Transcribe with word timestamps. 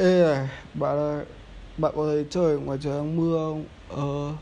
Ê 0.00 0.22
này, 0.22 0.48
bạn 0.74 0.96
ơi, 0.96 1.24
bạn 1.78 1.92
có 1.96 2.06
thấy 2.06 2.24
trời 2.30 2.58
ngoài 2.58 2.78
trời 2.82 2.92
đang 2.92 3.16
mưa 3.16 3.36
không? 3.36 3.64
Ờ, 3.88 4.32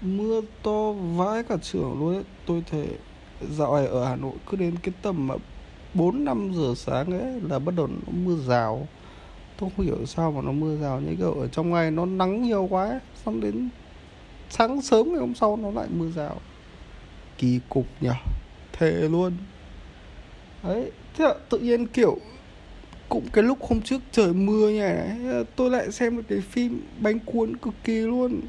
mưa 0.00 0.40
to 0.62 0.92
vãi 0.92 1.42
cả 1.42 1.56
trưởng 1.62 2.00
luôn 2.00 2.14
ấy. 2.14 2.24
Tôi 2.46 2.62
thấy 2.70 2.88
dạo 3.50 3.76
này 3.76 3.86
ở 3.86 4.04
Hà 4.04 4.16
Nội 4.16 4.32
cứ 4.46 4.56
đến 4.56 4.74
cái 4.82 4.94
tầm 5.02 5.26
mà 5.26 5.34
4 5.94 6.24
5 6.24 6.52
giờ 6.54 6.74
sáng 6.76 7.20
ấy 7.20 7.40
là 7.50 7.58
bắt 7.58 7.74
đầu 7.76 7.86
nó 7.86 8.12
mưa 8.12 8.36
rào. 8.46 8.88
Tôi 9.58 9.70
không 9.76 9.86
hiểu 9.86 10.06
sao 10.06 10.32
mà 10.32 10.40
nó 10.42 10.52
mưa 10.52 10.76
rào 10.76 11.00
như 11.00 11.16
kiểu 11.18 11.32
ở 11.32 11.48
trong 11.48 11.70
ngày 11.70 11.90
nó 11.90 12.06
nắng 12.06 12.42
nhiều 12.42 12.66
quá 12.70 12.88
ấy. 12.88 13.00
Xong 13.24 13.40
đến 13.40 13.68
sáng 14.50 14.82
sớm 14.82 15.08
ngày 15.08 15.20
hôm 15.20 15.34
sau 15.34 15.56
nó 15.56 15.70
lại 15.70 15.86
mưa 15.90 16.10
rào. 16.16 16.40
Kỳ 17.38 17.60
cục 17.68 17.86
nhỉ? 18.00 18.10
Thề 18.72 18.90
luôn. 18.90 19.32
Đấy, 20.62 20.90
thế 21.14 21.24
là 21.24 21.34
tự 21.50 21.58
nhiên 21.58 21.86
kiểu 21.86 22.18
cũng 23.08 23.28
cái 23.32 23.44
lúc 23.44 23.58
hôm 23.62 23.80
trước 23.80 24.00
trời 24.12 24.32
mưa 24.32 24.68
như 24.68 24.80
này 24.80 25.44
tôi 25.56 25.70
lại 25.70 25.92
xem 25.92 26.16
được 26.16 26.22
cái 26.28 26.40
phim 26.40 26.82
bánh 27.00 27.18
cuốn 27.18 27.56
cực 27.56 27.74
kỳ 27.84 28.00
luôn. 28.00 28.40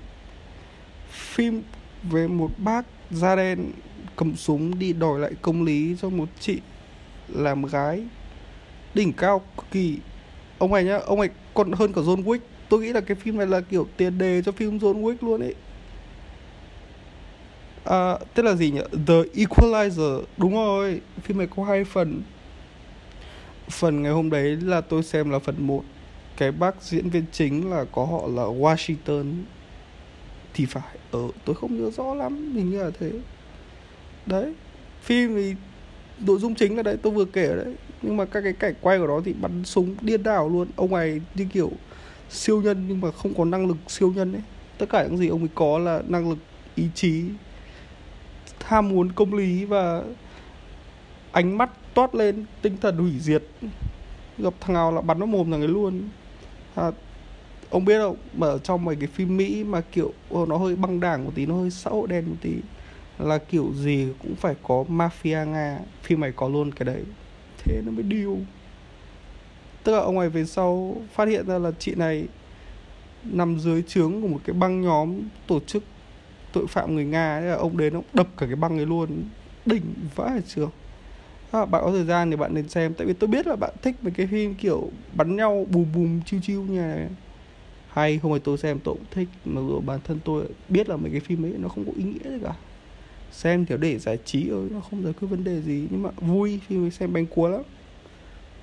Phim 1.10 1.64
về 2.04 2.28
một 2.28 2.52
bác 2.58 2.86
da 3.12 3.36
đen 3.36 3.72
cầm 4.16 4.36
súng 4.36 4.80
đi 4.80 4.94
đòi 4.94 5.20
lại 5.20 5.32
công 5.42 5.64
lý 5.64 5.96
cho 6.02 6.10
một 6.10 6.30
chị 6.40 6.60
làm 7.28 7.66
gái. 7.66 8.04
Đỉnh 8.94 9.14
cao 9.14 9.42
cực 9.58 9.66
kỳ. 9.72 9.98
Ông 10.58 10.74
này 10.74 10.84
nhá 10.84 10.98
ông 10.98 11.20
này 11.20 11.30
còn 11.54 11.72
hơn 11.72 11.94
cả 11.94 12.02
John 12.02 12.24
Wick. 12.24 12.40
Tôi 12.70 12.80
nghĩ 12.80 12.94
là 12.94 13.02
cái 13.02 13.16
phim 13.16 13.38
này 13.38 13.48
là 13.48 13.62
kiểu 13.62 13.88
tiền 13.98 14.18
đề 14.18 14.42
cho 14.46 14.52
phim 14.52 14.78
John 14.78 15.02
Wick 15.02 15.16
luôn 15.22 15.42
ấy. 15.42 15.56
À, 17.84 18.18
tên 18.34 18.46
là 18.46 18.56
gì 18.56 18.72
nhỉ? 18.72 18.82
The 19.08 19.22
Equalizer 19.36 20.24
đúng 20.38 20.54
rồi. 20.54 21.02
Phim 21.22 21.38
này 21.38 21.48
có 21.56 21.64
hai 21.64 21.84
phần 21.84 22.22
phần 23.70 24.02
ngày 24.02 24.12
hôm 24.12 24.30
đấy 24.30 24.58
là 24.62 24.82
tôi 24.82 25.04
xem 25.04 25.30
là 25.30 25.40
phần 25.40 25.68
một. 25.68 25.84
Cái 26.38 26.52
bác 26.52 26.82
diễn 26.82 27.10
viên 27.10 27.26
chính 27.32 27.70
là 27.70 27.86
có 27.92 28.06
họ 28.06 28.28
là 28.28 28.44
Washington. 28.44 29.34
Thì 30.54 30.66
phải 30.66 30.98
ở 31.12 31.28
tôi 31.46 31.56
không 31.56 31.82
nhớ 31.82 31.92
rõ 31.92 32.14
lắm, 32.14 32.54
hình 32.56 32.72
như 32.72 32.84
là 32.84 32.92
thế. 33.00 33.12
Đấy, 34.26 34.54
phim 35.02 35.36
thì 35.36 35.56
nội 36.20 36.40
dung 36.40 36.56
chính 36.56 36.78
là 36.78 36.84
đấy, 36.84 36.98
tôi 37.02 37.14
vừa 37.14 37.26
kể 37.26 37.48
đấy. 37.48 37.76
Nhưng 38.02 38.18
mà 38.18 38.26
các 38.26 38.42
cái 38.42 38.54
cảnh 38.54 38.74
quay 38.82 39.00
của 39.00 39.08
nó 39.08 39.22
thì 39.26 39.34
bắn 39.34 39.64
súng 39.64 39.96
điên 40.02 40.24
đảo 40.24 40.50
luôn. 40.50 40.68
Ông 40.76 40.92
này 40.92 41.22
như 41.36 41.48
kiểu 41.54 41.72
siêu 42.30 42.62
nhân 42.62 42.86
nhưng 42.88 43.02
mà 43.02 43.12
không 43.12 43.34
có 43.34 43.46
năng 43.46 43.68
lực 43.68 43.78
siêu 43.88 44.14
nhân 44.16 44.34
ấy. 44.34 44.42
Tất 44.78 44.86
cả 44.90 45.04
những 45.04 45.18
gì 45.18 45.28
ông 45.28 45.40
ấy 45.40 45.50
có 45.56 45.78
là 45.78 46.02
năng 46.08 46.30
lực, 46.30 46.38
ý 46.76 46.88
chí, 46.96 47.24
tham 48.60 48.90
muốn 48.90 49.12
công 49.12 49.34
lý 49.34 49.66
và 49.66 50.04
ánh 51.32 51.58
mắt 51.58 51.70
toát 51.98 52.16
lên 52.16 52.46
tinh 52.62 52.78
thần 52.82 52.98
hủy 52.98 53.20
diệt. 53.20 53.44
Gặp 54.38 54.54
thằng 54.60 54.74
nào 54.74 54.92
là 54.92 55.02
bắn 55.02 55.20
nó 55.20 55.26
mồm 55.26 55.52
thằng 55.52 55.62
ấy 55.62 55.68
luôn. 55.68 56.10
À, 56.76 56.92
ông 57.70 57.86
biết 57.86 58.00
không? 58.00 58.16
Mà 58.34 58.48
ở 58.48 58.58
trong 58.58 58.86
mấy 58.86 58.96
cái 58.96 59.08
phim 59.08 59.38
mỹ 59.38 59.64
mà 59.64 59.82
kiểu 59.82 60.14
nó 60.48 60.58
hơi 60.58 60.76
băng 60.76 61.00
đảng 61.00 61.26
một 61.26 61.32
tí 61.36 61.46
nó 61.46 61.56
hơi 61.56 61.70
xã 61.70 61.90
hội 61.90 62.08
đen 62.08 62.26
một 62.28 62.36
tí 62.42 62.54
là 63.20 63.38
kiểu 63.38 63.74
gì 63.76 64.08
cũng 64.22 64.36
phải 64.36 64.56
có 64.64 64.86
mafia 64.90 65.46
nga. 65.48 65.80
Phim 66.04 66.20
này 66.20 66.32
có 66.36 66.50
luôn 66.50 66.72
cái 66.72 66.86
đấy. 66.86 67.04
Thế 67.58 67.82
nó 67.86 67.92
mới 67.92 68.04
điêu. 68.04 68.38
Tức 69.84 69.92
là 69.92 70.00
ông 70.00 70.20
này 70.20 70.30
về 70.30 70.46
sau 70.46 70.96
phát 71.14 71.28
hiện 71.28 71.48
ra 71.48 71.58
là 71.58 71.72
chị 71.80 71.96
này 71.96 72.26
nằm 73.24 73.60
dưới 73.60 73.84
trướng 73.88 74.22
của 74.22 74.28
một 74.28 74.40
cái 74.46 74.54
băng 74.54 74.82
nhóm 74.82 75.20
tổ 75.48 75.60
chức 75.60 75.84
tội 76.54 76.68
phạm 76.68 76.96
người 76.96 77.06
nga 77.06 77.38
ấy. 77.38 77.42
Là 77.42 77.56
ông 77.56 77.78
đến 77.78 77.94
ông 77.94 78.06
đập 78.14 78.28
cả 78.38 78.46
cái 78.46 78.56
băng 78.56 78.78
ấy 78.78 78.86
luôn. 78.86 79.10
Đỉnh 79.66 79.94
vãi 80.16 80.42
trường 80.48 80.70
à, 81.52 81.66
bạn 81.66 81.82
có 81.86 81.92
thời 81.92 82.06
gian 82.06 82.32
thì 82.32 82.38
bạn 82.38 82.54
nên 82.54 82.70
xem. 82.70 82.94
Tại 82.94 83.08
vì 83.08 83.14
tôi 83.14 83.28
biết 83.28 83.48
là 83.48 83.56
bạn 83.56 83.74
thích 83.82 83.96
mấy 84.02 84.14
cái 84.18 84.28
phim 84.28 84.56
kiểu 84.56 84.92
bắn 85.14 85.36
nhau 85.36 85.68
bùm 85.72 85.86
bùm 85.96 86.22
chiêu 86.22 86.40
chiêu 86.44 86.62
như 86.64 86.82
này. 86.82 87.08
Hay 87.88 88.20
không 88.20 88.32
phải 88.32 88.40
tôi 88.40 88.58
xem 88.58 88.80
tôi 88.84 88.96
cũng 88.96 89.06
thích 89.12 89.28
mà 89.46 89.62
dù 89.62 89.80
bản 89.80 90.00
thân 90.04 90.20
tôi 90.26 90.46
biết 90.70 90.90
là 90.90 90.98
mấy 90.98 91.12
cái 91.12 91.20
phim 91.20 91.46
ấy 91.46 91.54
nó 91.58 91.70
không 91.70 91.86
có 91.86 91.92
ý 91.98 92.04
nghĩa 92.04 92.30
gì 92.30 92.40
cả. 92.44 92.54
Xem 93.32 93.66
kiểu 93.66 93.78
để 93.78 94.00
giải 94.00 94.18
trí 94.26 94.50
thôi 94.50 94.68
nó 94.72 94.80
không 94.80 95.04
giải 95.04 95.14
quyết 95.14 95.28
vấn 95.28 95.44
đề 95.44 95.62
gì. 95.62 95.88
Nhưng 95.92 96.04
mà 96.04 96.10
vui 96.18 96.60
phim 96.68 96.84
ấy 96.84 96.92
xem 96.92 97.14
bánh 97.14 97.26
cuốn 97.28 97.52
lắm. 97.52 97.62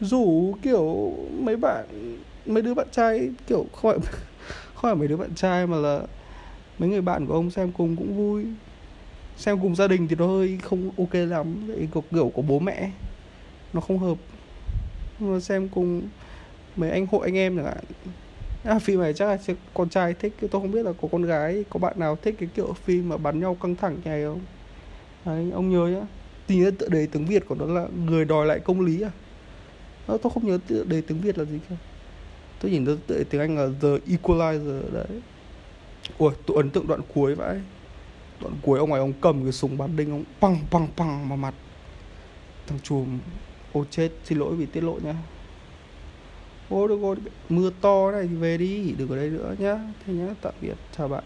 Dù 0.00 0.54
kiểu 0.62 1.12
mấy 1.40 1.56
bạn 1.56 1.86
mấy 2.46 2.62
đứa 2.62 2.74
bạn 2.74 2.86
trai 2.92 3.30
kiểu 3.46 3.66
không 3.72 4.00
phải 4.00 4.12
không 4.74 4.82
phải 4.82 4.94
mấy 4.94 5.08
đứa 5.08 5.16
bạn 5.16 5.34
trai 5.34 5.66
mà 5.66 5.76
là 5.76 6.02
mấy 6.78 6.88
người 6.88 7.00
bạn 7.00 7.26
của 7.26 7.34
ông 7.34 7.50
xem 7.50 7.72
cùng 7.72 7.96
cũng 7.96 8.16
vui 8.16 8.44
xem 9.36 9.60
cùng 9.60 9.74
gia 9.76 9.88
đình 9.88 10.08
thì 10.08 10.16
nó 10.16 10.26
hơi 10.26 10.58
không 10.62 10.90
ok 10.98 11.14
lắm. 11.14 11.66
Vậy 11.66 11.88
có 11.94 12.00
kiểu 12.12 12.28
của 12.28 12.42
bố 12.42 12.58
mẹ 12.58 12.90
nó 13.72 13.80
không 13.80 13.98
hợp. 13.98 14.18
Mà 15.18 15.40
xem 15.40 15.68
cùng 15.68 16.02
mấy 16.76 16.90
anh 16.90 17.06
hội 17.06 17.20
anh 17.24 17.36
em 17.36 17.56
chẳng 17.56 17.66
hạn. 17.66 17.84
À, 18.64 18.78
phim 18.78 19.00
này 19.00 19.14
chắc 19.14 19.26
là 19.26 19.54
con 19.74 19.88
trai 19.88 20.14
thích. 20.14 20.32
Tôi 20.40 20.50
không 20.50 20.70
biết 20.70 20.82
là 20.82 20.92
có 21.02 21.08
con 21.12 21.22
gái 21.22 21.64
có 21.70 21.80
bạn 21.80 21.98
nào 21.98 22.16
thích 22.22 22.34
cái 22.38 22.48
kiểu 22.54 22.72
phim 22.72 23.08
mà 23.08 23.16
bắn 23.16 23.40
nhau 23.40 23.54
căng 23.54 23.76
thẳng 23.76 23.96
này 24.04 24.24
không? 24.24 24.40
Đấy, 25.24 25.50
ông 25.54 25.70
nhớ 25.70 25.86
nhá. 25.86 26.06
Tí 26.46 26.60
nữa 26.60 26.70
tựa 26.78 26.88
đề 26.88 27.06
tiếng 27.06 27.26
việt 27.26 27.48
của 27.48 27.54
nó 27.54 27.66
là 27.66 27.86
người 28.06 28.24
đòi 28.24 28.46
lại 28.46 28.60
công 28.60 28.80
lý 28.80 29.02
à? 29.02 29.10
Đó, 30.08 30.16
tôi 30.22 30.32
không 30.34 30.46
nhớ 30.46 30.58
tựa 30.66 30.84
đề 30.84 31.00
tiếng 31.00 31.20
việt 31.20 31.38
là 31.38 31.44
gì 31.44 31.58
cả 31.70 31.76
tôi 32.60 32.70
nhìn 32.70 32.84
tựa 32.84 33.18
đề 33.18 33.24
tiếng 33.24 33.40
anh 33.40 33.58
là 33.58 33.68
the 33.82 33.88
equalizer 34.14 34.80
đấy. 34.92 35.20
Ui 36.18 36.32
tôi 36.46 36.56
ấn 36.56 36.70
tượng 36.70 36.86
đoạn 36.86 37.00
cuối 37.14 37.34
vậy 37.34 37.60
đoạn 38.44 38.56
cuối 38.62 38.78
ông 38.78 38.92
ấy 38.92 39.00
ông 39.00 39.12
cầm 39.20 39.42
cái 39.42 39.52
súng 39.52 39.78
bắn 39.78 39.96
đinh, 39.96 40.10
ông 40.10 40.24
păng 40.40 40.58
păng 40.70 40.88
păng 40.96 41.28
vào 41.28 41.36
mặt. 41.36 41.54
Thằng 42.66 42.78
chùm 42.82 43.18
ô 43.72 43.84
chết, 43.90 44.10
xin 44.24 44.38
lỗi 44.38 44.56
vì 44.56 44.66
tiết 44.66 44.80
lộ 44.80 44.98
nhá. 45.02 45.14
Ô, 46.68 46.88
được 46.88 47.00
rồi, 47.00 47.16
mưa 47.48 47.70
to 47.80 48.10
này 48.10 48.26
thì 48.30 48.36
về 48.36 48.58
đi, 48.58 48.94
đừng 48.98 49.08
ở 49.08 49.16
đây 49.16 49.30
nữa 49.30 49.54
nhá. 49.58 49.78
Thế 50.06 50.14
nhá, 50.14 50.34
tạm 50.42 50.54
biệt, 50.60 50.74
chào 50.96 51.08
bạn. 51.08 51.24